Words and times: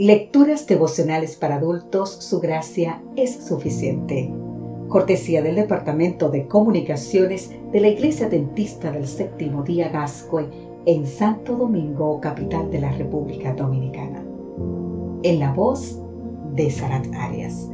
Lecturas 0.00 0.64
devocionales 0.68 1.34
para 1.34 1.56
adultos, 1.56 2.10
su 2.20 2.38
gracia 2.38 3.02
es 3.16 3.34
suficiente. 3.34 4.32
Cortesía 4.86 5.42
del 5.42 5.56
Departamento 5.56 6.28
de 6.28 6.46
Comunicaciones 6.46 7.50
de 7.72 7.80
la 7.80 7.88
Iglesia 7.88 8.28
Dentista 8.28 8.92
del 8.92 9.08
Séptimo 9.08 9.64
Día 9.64 9.88
Gascue 9.88 10.48
en 10.86 11.04
Santo 11.04 11.56
Domingo, 11.56 12.20
capital 12.20 12.70
de 12.70 12.80
la 12.80 12.92
República 12.92 13.52
Dominicana. 13.54 14.24
En 15.24 15.40
la 15.40 15.52
voz 15.52 16.00
de 16.54 16.70
Sarat 16.70 17.08
Arias. 17.16 17.68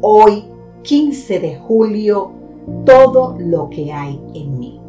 Hoy, 0.00 0.44
15 0.82 1.40
de 1.40 1.56
julio, 1.56 2.30
todo 2.84 3.34
lo 3.36 3.68
que 3.68 3.92
hay 3.92 4.20
en 4.32 4.60
mí. 4.60 4.80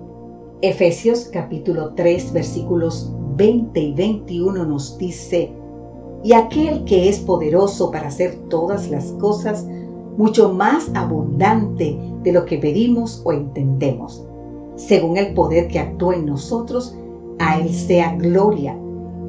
Efesios 0.61 1.31
capítulo 1.33 1.95
3 1.95 2.31
versículos 2.31 3.11
20 3.37 3.79
y 3.79 3.93
21 3.93 4.65
nos 4.65 4.99
dice, 4.99 5.51
y 6.23 6.33
aquel 6.33 6.83
que 6.85 7.09
es 7.09 7.19
poderoso 7.19 7.91
para 7.91 8.07
hacer 8.07 8.35
todas 8.49 8.89
las 8.89 9.05
cosas 9.13 9.65
mucho 10.17 10.53
más 10.53 10.91
abundante 10.93 11.97
de 12.23 12.31
lo 12.31 12.45
que 12.45 12.57
pedimos 12.57 13.21
o 13.23 13.31
entendemos. 13.31 14.25
Según 14.75 15.17
el 15.17 15.33
poder 15.33 15.67
que 15.67 15.79
actúa 15.79 16.15
en 16.15 16.25
nosotros, 16.25 16.95
a 17.39 17.59
Él 17.59 17.69
sea 17.69 18.15
gloria 18.15 18.77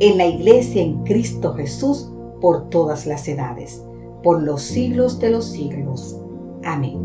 en 0.00 0.18
la 0.18 0.26
iglesia 0.26 0.82
en 0.82 1.04
Cristo 1.04 1.54
Jesús 1.54 2.10
por 2.40 2.68
todas 2.70 3.06
las 3.06 3.28
edades, 3.28 3.84
por 4.22 4.42
los 4.42 4.62
siglos 4.62 5.18
de 5.20 5.30
los 5.30 5.44
siglos. 5.44 6.18
Amén. 6.64 6.98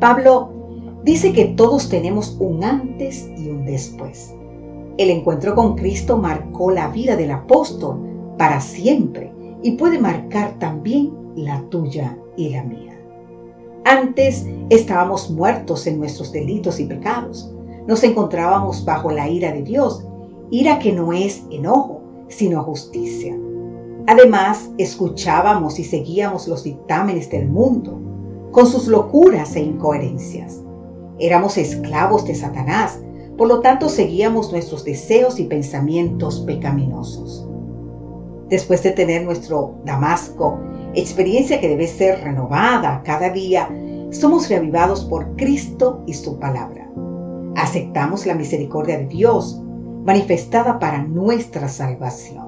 Pablo 0.00 0.50
dice 1.04 1.32
que 1.32 1.46
todos 1.46 1.88
tenemos 1.88 2.36
un 2.40 2.64
antes 2.64 3.28
y 3.36 3.50
un 3.50 3.64
después. 3.66 4.34
El 4.98 5.10
encuentro 5.10 5.54
con 5.54 5.76
Cristo 5.76 6.16
marcó 6.16 6.70
la 6.70 6.88
vida 6.88 7.16
del 7.16 7.32
apóstol 7.32 8.15
para 8.36 8.60
siempre 8.60 9.32
y 9.62 9.72
puede 9.72 9.98
marcar 9.98 10.58
también 10.58 11.12
la 11.34 11.60
tuya 11.70 12.16
y 12.36 12.50
la 12.50 12.62
mía. 12.62 12.98
Antes 13.84 14.46
estábamos 14.70 15.30
muertos 15.30 15.86
en 15.86 15.98
nuestros 15.98 16.32
delitos 16.32 16.80
y 16.80 16.84
pecados. 16.86 17.52
Nos 17.86 18.02
encontrábamos 18.02 18.84
bajo 18.84 19.10
la 19.10 19.28
ira 19.28 19.52
de 19.52 19.62
Dios, 19.62 20.04
ira 20.50 20.78
que 20.78 20.92
no 20.92 21.12
es 21.12 21.44
enojo, 21.50 22.02
sino 22.28 22.62
justicia. 22.64 23.36
Además, 24.08 24.70
escuchábamos 24.78 25.78
y 25.78 25.84
seguíamos 25.84 26.48
los 26.48 26.64
dictámenes 26.64 27.30
del 27.30 27.48
mundo, 27.48 27.98
con 28.50 28.66
sus 28.66 28.86
locuras 28.86 29.54
e 29.56 29.60
incoherencias. 29.60 30.62
Éramos 31.18 31.56
esclavos 31.56 32.24
de 32.26 32.34
Satanás, 32.34 33.00
por 33.36 33.48
lo 33.48 33.60
tanto 33.60 33.88
seguíamos 33.88 34.50
nuestros 34.52 34.84
deseos 34.84 35.38
y 35.38 35.44
pensamientos 35.44 36.40
pecaminosos 36.40 37.46
después 38.48 38.82
de 38.82 38.92
tener 38.92 39.24
nuestro 39.24 39.74
Damasco, 39.84 40.58
experiencia 40.94 41.60
que 41.60 41.68
debe 41.68 41.86
ser 41.86 42.22
renovada 42.22 43.02
cada 43.04 43.30
día, 43.30 43.68
somos 44.10 44.48
reavivados 44.48 45.04
por 45.04 45.36
Cristo 45.36 46.02
y 46.06 46.14
su 46.14 46.38
palabra. 46.38 46.90
Aceptamos 47.56 48.26
la 48.26 48.34
misericordia 48.34 48.98
de 48.98 49.06
Dios 49.06 49.60
manifestada 50.04 50.78
para 50.78 51.02
nuestra 51.02 51.68
salvación. 51.68 52.46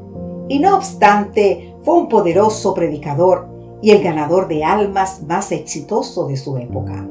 y 0.49 0.59
no 0.61 0.77
obstante 0.77 1.75
fue 1.83 1.95
un 1.95 2.09
poderoso 2.09 2.73
predicador 2.75 3.47
y 3.83 3.91
el 3.91 4.03
ganador 4.03 4.49
de 4.49 4.65
almas 4.65 5.23
más 5.23 5.53
exitoso 5.53 6.27
de 6.27 6.37
su 6.37 6.57
época. 6.57 7.07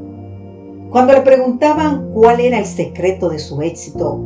Cuando 0.90 1.14
le 1.14 1.22
preguntaban 1.22 2.12
cuál 2.14 2.40
era 2.40 2.60
el 2.60 2.66
secreto 2.66 3.30
de 3.30 3.40
su 3.40 3.62
éxito, 3.62 4.20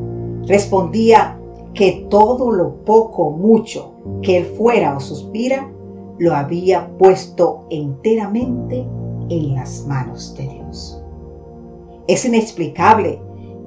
respondía 0.46 1.40
que 1.74 2.06
todo 2.10 2.52
lo 2.52 2.76
poco 2.86 3.28
o 3.28 3.32
mucho 3.32 3.94
que 4.22 4.38
él 4.38 4.46
fuera 4.46 4.96
o 4.96 5.00
suspira, 5.00 5.72
lo 6.20 6.36
había 6.36 6.88
puesto 7.00 7.66
enteramente 7.72 8.86
en 9.30 9.56
las 9.56 9.86
manos 9.88 10.36
de 10.38 10.48
Dios. 10.48 11.02
Es 12.08 12.26
inexplicable 12.26 13.20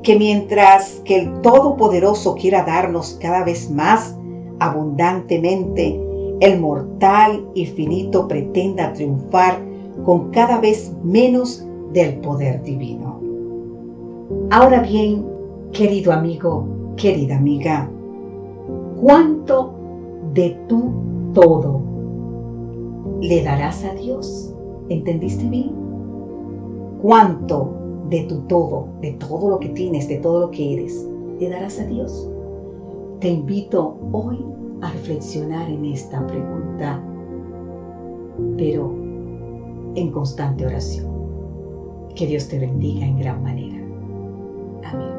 que 0.03 0.17
mientras 0.17 1.01
que 1.05 1.19
el 1.19 1.41
Todopoderoso 1.41 2.35
quiera 2.35 2.63
darnos 2.63 3.19
cada 3.21 3.43
vez 3.43 3.71
más 3.71 4.17
abundantemente, 4.61 6.01
el 6.41 6.61
mortal 6.61 7.49
y 7.55 7.67
finito 7.67 8.29
pretenda 8.29 8.93
triunfar 8.93 9.61
con 10.05 10.31
cada 10.31 10.61
vez 10.61 10.93
menos 11.03 11.67
del 11.95 12.17
poder 12.21 12.63
divino. 12.63 13.21
Ahora 14.51 14.83
bien, 14.83 15.25
querido 15.73 16.13
amigo, 16.13 16.67
querida 16.97 17.37
amiga, 17.37 17.89
¿cuánto 19.01 19.73
de 20.35 20.59
tu 20.69 20.93
todo 21.33 21.81
le 23.21 23.45
darás 23.45 23.85
a 23.85 23.95
Dios? 23.95 24.53
¿Entendiste 24.89 25.49
bien? 25.49 25.73
¿Cuánto 27.01 27.73
de 28.11 28.25
tu 28.25 28.41
todo, 28.49 28.89
de 29.01 29.13
todo 29.13 29.51
lo 29.51 29.61
que 29.61 29.69
tienes, 29.71 30.09
de 30.09 30.17
todo 30.17 30.41
lo 30.41 30.51
que 30.51 30.75
eres, 30.75 31.09
le 31.39 31.49
darás 31.49 31.79
a 31.79 31.87
Dios? 31.87 32.29
Te 33.21 33.29
invito 33.29 33.97
hoy 34.13 34.45
a 34.83 34.91
reflexionar 34.91 35.71
en 35.71 35.85
esta 35.85 36.27
pregunta, 36.27 37.01
pero 38.57 38.93
en 39.95 40.11
constante 40.11 40.67
oración. 40.67 41.14
Que 42.15 42.27
Dios 42.27 42.49
te 42.49 42.59
bendiga 42.59 43.05
en 43.07 43.19
gran 43.19 43.43
manera. 43.43 43.77
Amén. 44.85 45.14